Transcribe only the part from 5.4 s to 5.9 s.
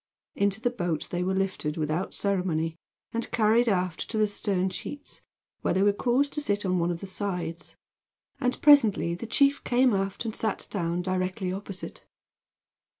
where they